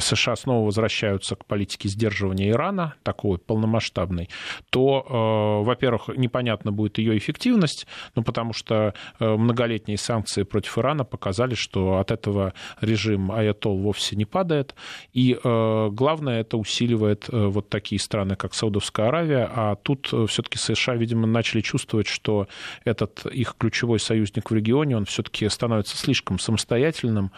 [0.00, 4.28] США снова возвращаются к политике сдерживания Ирана, такой полномасштабной,
[4.70, 11.98] то, во-первых, непонятно будет ее эффективность, ну потому что многолетние санкции против Ирана показали, что
[11.98, 14.74] от этого режим Аятол вовсе не падает,
[15.12, 21.26] и главное, это усиливает вот такие страны, как Саудовская Аравия, а тут все-таки США, видимо,
[21.26, 22.48] начали чувствовать, что
[22.84, 27.28] этот их ключевой союзник в регионе, он все-таки становится слишком самостоятельным, э,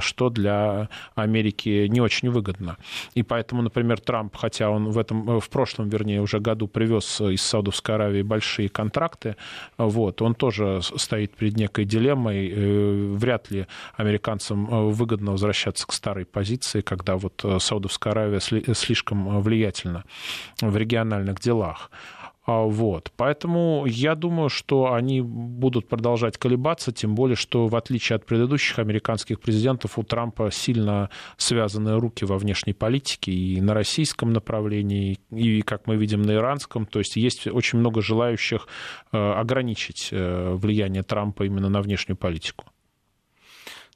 [0.00, 2.76] что для Америки не очень выгодно.
[3.14, 7.20] И поэтому, например, Трамп, хотя он в, этом, э, в прошлом, вернее, уже году привез
[7.20, 9.36] из Саудовской Аравии большие контракты,
[9.78, 12.50] вот, он тоже стоит перед некой дилеммой.
[12.50, 13.66] Э, вряд ли
[13.96, 20.04] американцам выгодно возвращаться к старой позиции, когда вот Саудовская Аравия слишком влиятельна
[20.60, 21.90] в региональных делах.
[22.46, 23.10] А, вот.
[23.16, 28.78] Поэтому я думаю, что они будут продолжать колебаться, тем более, что в отличие от предыдущих
[28.78, 35.62] американских президентов у Трампа сильно связаны руки во внешней политике и на российском направлении, и,
[35.62, 36.84] как мы видим, на иранском.
[36.84, 38.68] То есть есть очень много желающих
[39.12, 42.66] э, ограничить э, влияние Трампа именно на внешнюю политику.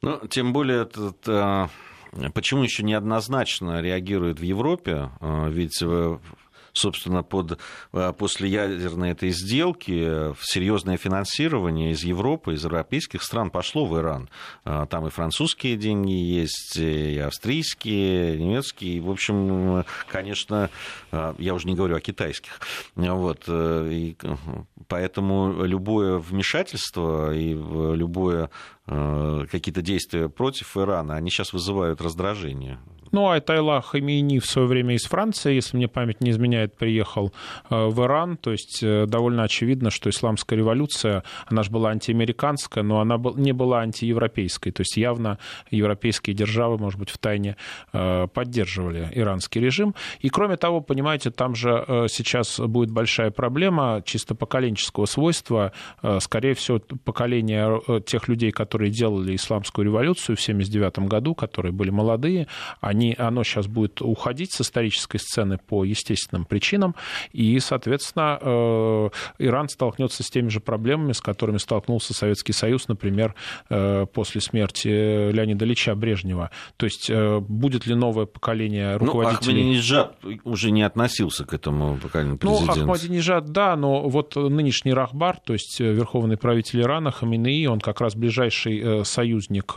[0.01, 1.67] Ну, тем более, этот, э,
[2.33, 5.11] почему еще неоднозначно реагирует в Европе?
[5.21, 5.83] Ведь
[6.79, 7.59] собственно, под,
[7.93, 14.29] э, после ядерной этой сделки серьезное финансирование из Европы, из европейских стран пошло в Иран.
[14.65, 19.01] Э, там и французские деньги есть, и австрийские, и немецкие.
[19.01, 20.69] В общем, конечно,
[21.11, 22.59] э, я уже не говорю о китайских.
[22.95, 23.43] Вот.
[23.47, 24.15] И
[24.87, 28.49] поэтому любое вмешательство и любое
[28.85, 32.79] какие-то действия против Ирана, они сейчас вызывают раздражение.
[33.11, 37.33] Ну, Айтайла Хамейни в свое время из Франции, если мне память не изменяет, приехал
[37.69, 38.37] э, в Иран.
[38.37, 43.51] То есть э, довольно очевидно, что исламская революция, она же была антиамериканская, но она не
[43.51, 44.71] была антиевропейской.
[44.71, 45.39] То есть явно
[45.71, 47.55] европейские державы, может быть, в тайне
[47.93, 49.95] э, поддерживали иранский режим.
[50.19, 55.71] И кроме того, понимаете, там же сейчас будет большая проблема чисто поколенческого свойства.
[56.19, 62.47] Скорее всего, поколение тех людей, которые делали исламскую революцию в 1979 году, которые были молодые,
[62.81, 66.95] они они, оно сейчас будет уходить с исторической сцены по естественным причинам,
[67.31, 69.09] и, соответственно, э,
[69.39, 73.35] Иран столкнется с теми же проблемами, с которыми столкнулся Советский Союз, например,
[73.69, 74.87] э, после смерти
[75.31, 76.51] Леонида Ильича Брежнева.
[76.77, 79.53] То есть э, будет ли новое поколение ну, руководителей...
[79.53, 82.75] Ну, Ахмадинежад уже не относился к этому поколению президента.
[82.75, 88.01] Ну, Ахмадинежад, да, но вот нынешний Рахбар, то есть верховный правитель Ирана, Хаминеи, он как
[88.01, 89.75] раз ближайший союзник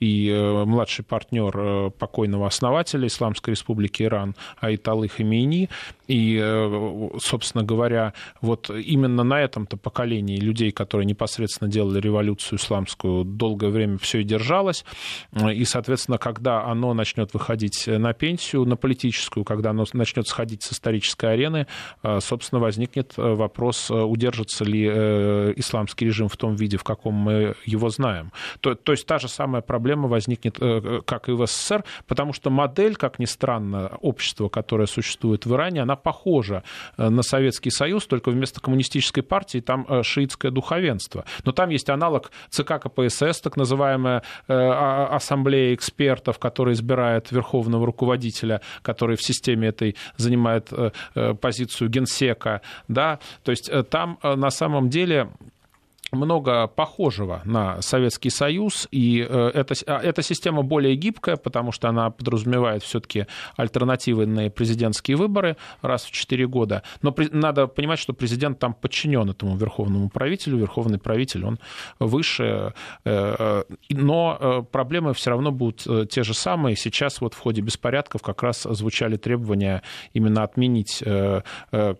[0.00, 5.68] и младший партнер покойного основателя Исламской Республики Иран Айталы Хамейни.
[6.08, 13.24] И, э, собственно говоря, вот именно на этом-то поколении людей, которые непосредственно делали революцию исламскую,
[13.24, 14.84] долгое время все и держалось.
[15.52, 20.72] И, соответственно, когда оно начнет выходить на пенсию, на политическую, когда оно начнет сходить с
[20.72, 21.66] исторической арены,
[22.02, 27.54] э, собственно, возникнет вопрос, удержится ли э, исламский режим в том виде, в каком мы
[27.64, 28.32] его знаем.
[28.60, 30.58] То, то есть та же самая проблема возникнет,
[31.04, 35.82] как и в СССР, потому что модель, как ни странно, общества, которое существует в Иране,
[35.82, 36.62] она похожа
[36.96, 41.24] э, на Советский Союз, только вместо коммунистической партии там э, шиитское духовенство.
[41.44, 47.86] Но там есть аналог ЦК КПСС, так называемая э, а, ассамблея экспертов, которая избирает верховного
[47.86, 50.70] руководителя, который в системе этой занимает
[51.40, 52.60] позицию генсека.
[52.88, 53.18] Да?
[53.42, 55.30] То есть там на самом деле
[56.12, 61.88] много похожего на Советский Союз, и э, эта, а, эта система более гибкая, потому что
[61.88, 66.82] она подразумевает все-таки альтернативные президентские выборы раз в 4 года.
[67.02, 71.58] Но при, надо понимать, что президент там подчинен этому верховному правителю, верховный правитель, он
[71.98, 72.72] выше,
[73.04, 76.76] э, но э, проблемы все равно будут те же самые.
[76.76, 81.02] Сейчас вот в ходе беспорядков как раз звучали требования именно отменить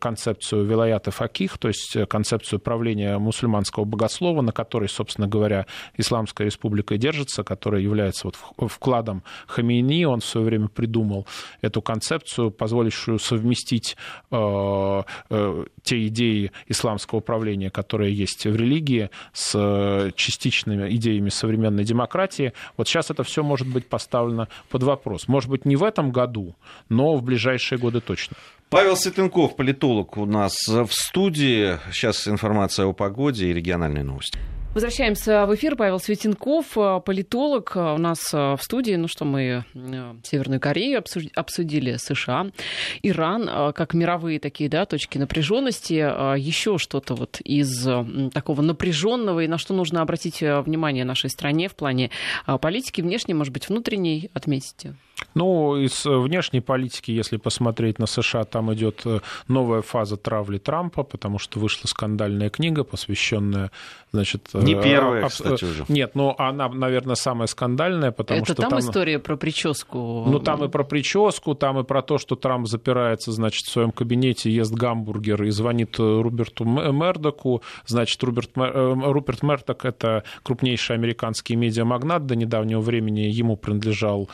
[0.00, 6.94] концепцию вилаята факих, то есть концепцию правления мусульманского богослова, на которой, собственно говоря, Исламская республика
[6.94, 8.36] и держится, который является вот
[8.70, 10.04] вкладом Хамейни.
[10.04, 11.26] Он в свое время придумал
[11.62, 13.96] эту концепцию, позволившую совместить
[14.30, 22.52] э, э, те идеи исламского управления, которые есть в религии, с частичными идеями современной демократии.
[22.76, 25.28] Вот сейчас это все может быть поставлено под вопрос.
[25.28, 26.54] Может быть, не в этом году,
[26.88, 28.36] но в ближайшие годы точно.
[28.68, 31.78] Павел Светенков, политолог у нас в студии.
[31.92, 34.38] Сейчас информация о погоде и региональные новости.
[34.76, 35.74] Возвращаемся в эфир.
[35.74, 38.92] Павел Светенков, э, политолог, э, у нас э, в студии.
[38.96, 39.64] Ну что, мы
[40.22, 41.02] Северную Корею
[41.34, 42.48] обсудили, США,
[43.02, 45.94] Иран, как мировые такие да, точки напряженности.
[46.38, 47.88] Еще что-то вот из
[48.34, 52.10] такого напряженного и на что нужно обратить внимание нашей стране в плане
[52.60, 54.94] политики, внешней, может быть, внутренней, отметите?
[55.34, 59.04] Ну, из внешней политики, если посмотреть на США, там идет
[59.48, 63.70] новая фаза травли Трампа, потому что вышла скандальная книга, посвященная,
[64.12, 64.48] значит...
[64.54, 65.30] Не первая, об...
[65.30, 65.84] кстати, уже.
[65.88, 70.24] Нет, но она, наверное, самая скандальная, потому Это что там, там история про прическу?
[70.26, 73.92] Ну, там и про прическу, там и про то, что Трамп запирается, значит, в своем
[73.92, 77.62] кабинете, ест гамбургер и звонит Руберту Мердоку.
[77.86, 82.26] Значит, Руберт, Руперт Мердок— это крупнейший американский медиамагнат.
[82.26, 84.28] До недавнего времени ему принадлежал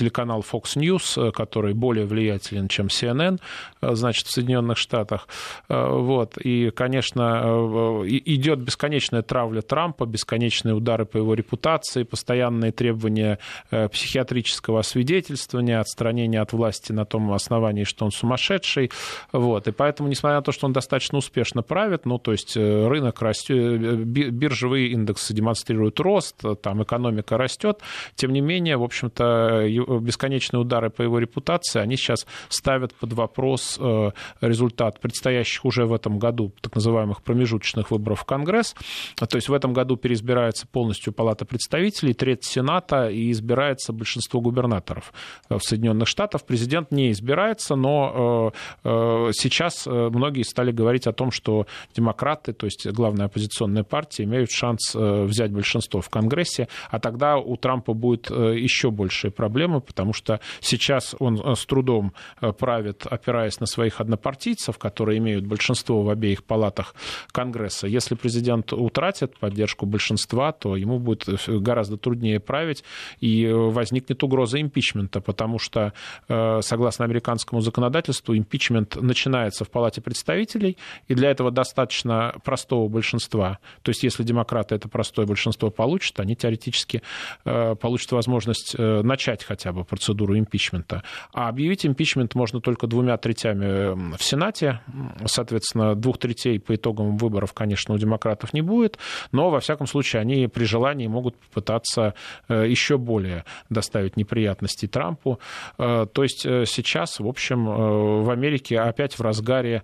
[0.00, 3.38] телеканал Fox News, э, который более влиятелен, чем CNN,
[3.82, 5.28] э, значит, в Соединенных Штатах.
[5.68, 6.38] Э, вот.
[6.38, 13.38] И, конечно, идет бесконечная травля Трампа, бесконечные удары по его репутации, постоянные требования
[13.70, 18.90] психиатрического освидетельствования, отстранения от власти на том основании, что он сумасшедший.
[19.32, 19.68] Вот.
[19.68, 23.80] И поэтому, несмотря на то, что он достаточно успешно правит, ну, то есть рынок растет,
[24.04, 27.80] биржевые индексы демонстрируют рост, там экономика растет,
[28.14, 29.66] тем не менее, в общем-то,
[29.98, 34.10] бесконечные удары по его репутации, они сейчас ставят под вопрос э,
[34.40, 38.74] результат предстоящих уже в этом году так называемых промежуточных выборов в Конгресс.
[39.16, 45.12] То есть в этом году переизбирается полностью Палата представителей, треть Сената и избирается большинство губернаторов
[45.48, 46.44] э, в Соединенных Штатах.
[46.44, 48.52] Президент не избирается, но
[48.84, 54.50] э, сейчас многие стали говорить о том, что демократы, то есть главная оппозиционная партия, имеют
[54.50, 60.40] шанс взять большинство в Конгрессе, а тогда у Трампа будет еще большие проблемы, потому что
[60.60, 66.10] сейчас он э, с трудом э, правит, опираясь на своих однопартийцев, которые имеют большинство в
[66.10, 66.94] обеих палатах
[67.32, 67.86] Конгресса.
[67.86, 72.84] Если президент утратит поддержку большинства, то ему будет э, гораздо труднее править,
[73.20, 75.92] и возникнет угроза импичмента, потому что,
[76.28, 80.76] согласно американскому законодательству, импичмент начинается в Палате представителей,
[81.08, 83.58] и для этого достаточно простого большинства.
[83.82, 87.02] То есть, если демократы это простое большинство получат, они теоретически
[87.44, 91.02] получат возможность начать хотя хотя бы процедуру импичмента.
[91.32, 94.80] А объявить импичмент можно только двумя третями в Сенате.
[95.26, 98.98] Соответственно, двух третей по итогам выборов, конечно, у демократов не будет,
[99.32, 102.14] но, во всяком случае, они при желании могут попытаться
[102.48, 105.38] э, еще более доставить неприятности Трампу.
[105.78, 107.64] Э, то есть э, сейчас, в общем,
[108.24, 109.82] в Америке опять в разгаре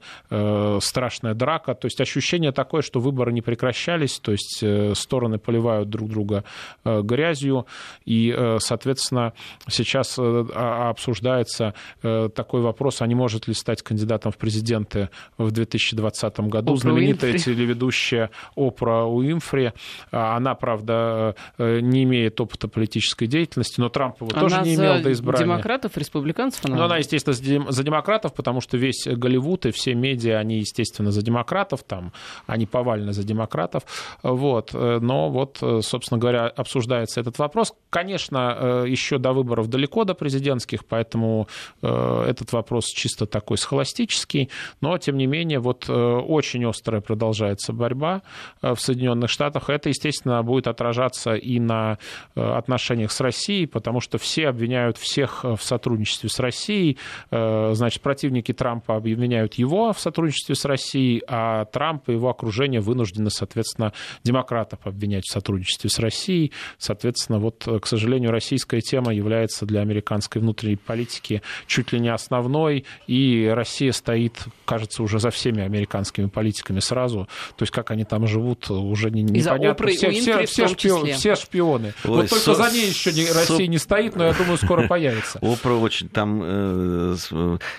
[0.81, 1.75] страшная драка.
[1.75, 4.65] То есть ощущение такое, что выборы не прекращались, то есть
[4.99, 6.45] стороны поливают друг друга
[6.85, 7.67] грязью,
[8.05, 9.33] и, соответственно,
[9.85, 15.11] Сейчас э, а, обсуждается э, такой вопрос, а не может ли стать кандидатом в президенты
[15.39, 16.73] в 2020 году.
[16.73, 17.55] Опра Знаменитая Уинфри.
[17.55, 19.73] телеведущая Опра Уинфри.
[20.11, 24.75] А, она, правда, э, не имеет опыта политической деятельности, но Трамп его она тоже не
[24.75, 25.45] имел до избрания.
[25.45, 26.65] демократов, республиканцев?
[26.65, 26.77] Она...
[26.77, 27.35] Ну, она, естественно,
[27.71, 32.13] за демократов, потому что весь Голливуд и все медиа, они, естественно, за демократов, там,
[32.47, 33.85] они повально за демократов.
[34.23, 34.73] Вот.
[34.73, 37.75] Но вот, собственно говоря, обсуждается этот вопрос.
[37.91, 41.49] Конечно, еще до выборов выборов далеко до президентских, поэтому
[41.83, 44.51] э, этот вопрос чисто такой схоластический,
[44.81, 48.23] но, тем не менее, вот э, очень острая продолжается борьба
[48.63, 49.71] э, в Соединенных Штатах.
[49.71, 51.99] Это, естественно, будет отражаться и на
[52.35, 56.99] отношениях с Россией, потому что все обвиняют всех в сотрудничестве с Россией.
[57.31, 63.31] Значит, противники Трампа обвиняют его в сотрудничестве с Россией, а Трамп и его окружение вынуждены,
[63.31, 63.93] соответственно,
[64.23, 66.53] демократов обвинять в сотрудничестве с Россией.
[66.79, 72.09] Соответственно, вот, к сожалению, российская тема является является для американской внутренней политики чуть ли не
[72.09, 77.29] основной, и Россия стоит, кажется, уже за всеми американскими политиками сразу.
[77.57, 79.87] То есть как они там живут, уже не, непонятно.
[79.87, 81.95] Все, все, все, шпион, все шпионы.
[82.05, 85.39] Ой, вот только за ней еще не, Россия не стоит, но я думаю, скоро появится.
[85.41, 87.17] Опра очень там э,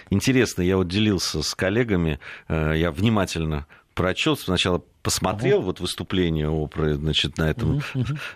[0.10, 3.66] интересно, я вот делился с коллегами, э, я внимательно
[3.98, 7.82] прочел сначала посмотрел вот выступление Опры, значит, на этом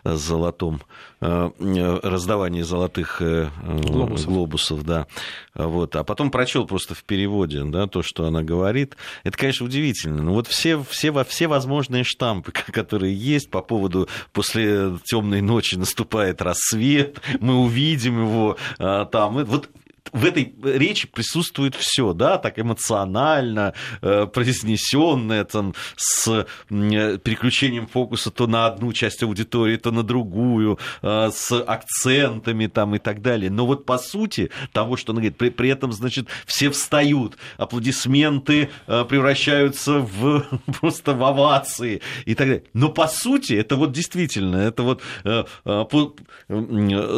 [0.03, 0.82] золотом
[1.20, 4.26] э, раздавании золотых э, глобусов.
[4.26, 5.07] глобусов, да,
[5.53, 8.95] вот, а потом прочел просто в переводе, да, то, что она говорит.
[9.24, 10.24] Это, конечно, удивительно.
[10.24, 16.41] Но вот все, все, все возможные штампы, которые есть по поводу после темной ночи наступает
[16.41, 19.70] рассвет, мы увидим его а, там, вот
[20.12, 28.32] в этой речи присутствует все, да, так эмоционально э, произнесенное, там, с э, переключением фокуса
[28.32, 33.49] то на одну часть аудитории, то на другую, э, с акцентами там и так далее.
[33.49, 38.70] Но вот по сути того, что она говорит, при, при этом, значит, все встают, аплодисменты
[38.88, 40.45] э, превращаются в
[40.80, 42.64] просто в овации и так далее.
[42.74, 45.02] Но по сути это вот действительно, это вот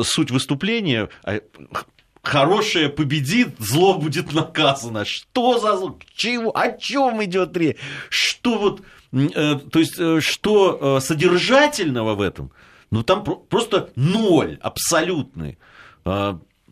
[0.05, 1.39] суть выступления а,
[2.23, 5.05] хорошее победит, зло будет наказано.
[5.05, 5.99] Что за зло?
[6.15, 6.57] Чего?
[6.57, 7.77] О чем идет речь?
[8.09, 12.51] Что вот, э, то есть, э, что э, содержательного в этом?
[12.89, 15.57] Ну, там просто ноль абсолютный.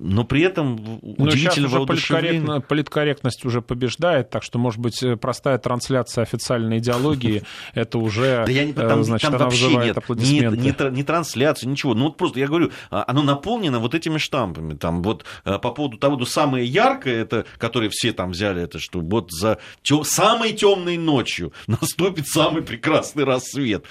[0.04, 5.60] Но при этом удивительно уже политкорректно, политкорректность уже побеждает, так что, может быть, э, простая
[5.60, 7.44] трансляция официальной идеологии,
[7.76, 10.54] это уже, да я не, там, значит, там она вызывает нет.
[10.58, 11.94] Не, не, не трансляцию, ничего.
[11.94, 14.74] Ну вот просто, я говорю, а, оно наполнено вот этими штампами.
[14.74, 18.80] Там вот э, по поводу того, ну, самое яркое, это, которое все там взяли, это
[18.80, 23.86] что вот за тё, самой темной ночью наступит самый прекрасный рассвет.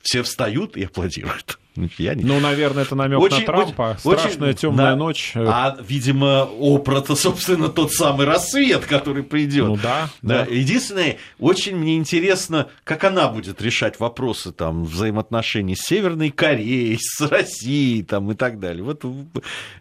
[0.00, 1.58] Все встают и аплодируют.
[1.98, 2.24] Я не...
[2.24, 3.96] Ну, наверное, это намек очень, на Трампа.
[4.04, 4.96] Очень, Страшная темная да.
[4.96, 5.32] ночь.
[5.34, 9.66] А, видимо, Опра-то, собственно, тот самый рассвет, который придет.
[9.66, 10.44] Ну да, да.
[10.44, 10.52] да.
[10.52, 17.20] Единственное, очень мне интересно, как она будет решать вопросы там, взаимоотношений с Северной Кореей, с
[17.20, 18.82] Россией там, и так далее.
[18.82, 19.04] Вот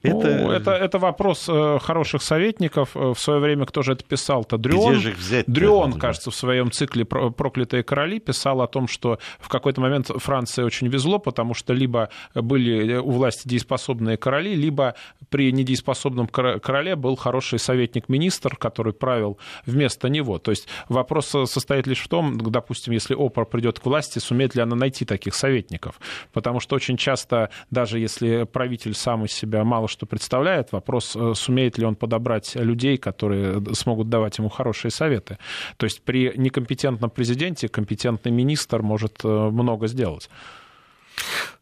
[0.01, 0.27] это...
[0.39, 2.91] Ну, это, это вопрос э, хороших советников.
[2.95, 4.57] Э, в свое время кто же это писал-то?
[4.57, 4.93] Дрюон.
[4.93, 5.45] Где же их взять?
[5.47, 10.63] Дрюон, кажется, в своем цикле «Проклятые короли» писал о том, что в какой-то момент Франции
[10.63, 11.88] очень везло, потому что либо
[12.33, 14.95] были у власти дееспособные короли, либо
[15.29, 20.39] при недееспособном короле был хороший советник-министр, который правил вместо него.
[20.39, 24.61] То есть вопрос состоит лишь в том, допустим, если Опор придет к власти, сумеет ли
[24.61, 25.99] она найти таких советников.
[26.33, 31.33] Потому что очень часто, даже если правитель сам из себя мало что представляет, вопрос, э,
[31.35, 35.37] сумеет ли он подобрать людей, которые смогут давать ему хорошие советы.
[35.77, 40.29] То есть при некомпетентном президенте компетентный министр может э, много сделать.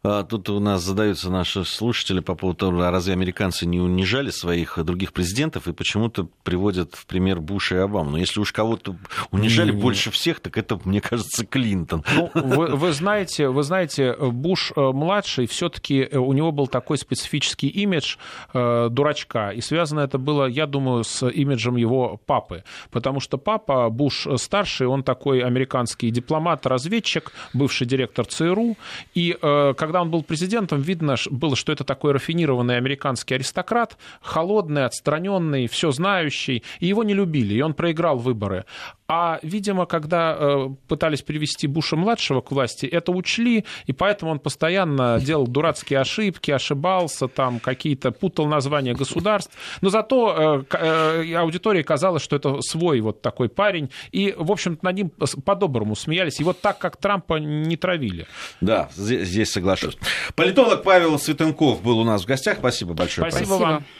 [0.03, 4.29] А, тут у нас задаются наши слушатели по поводу того, а разве американцы не унижали
[4.29, 8.11] своих других президентов и почему-то приводят в пример Буша и Обаму.
[8.11, 8.95] Но если уж кого-то
[9.31, 12.03] унижали не, больше всех, так это, мне кажется, Клинтон.
[12.15, 16.97] Ну, вы, вы знаете, вы знаете, Буш э, младший все-таки э, у него был такой
[16.97, 18.17] специфический имидж
[18.53, 23.89] э, дурачка, и связано это было, я думаю, с имиджем его папы, потому что папа
[23.89, 28.77] Буш старший, он такой американский дипломат, разведчик, бывший директор ЦРУ,
[29.15, 34.83] и э, когда он был президентом, видно было, что это такой рафинированный американский аристократ, холодный,
[34.83, 38.65] отстраненный, все знающий, и его не любили, и он проиграл выборы.
[39.09, 45.19] А, видимо, когда э, пытались привести Буша-младшего к власти, это учли, и поэтому он постоянно
[45.21, 49.53] делал дурацкие ошибки, ошибался, там какие-то путал названия государств.
[49.79, 54.83] Но зато э, э, аудитории казалось, что это свой вот такой парень, и, в общем-то,
[54.83, 55.11] над ним
[55.45, 56.41] по-доброму смеялись.
[56.41, 58.27] И вот так, как Трампа не травили.
[58.59, 59.97] Да, здесь соглашусь.
[60.35, 62.57] Политолог Павел Светенков был у нас в гостях.
[62.57, 63.31] Спасибо большое.
[63.31, 63.67] Спасибо, Спасибо.
[63.67, 63.85] вам.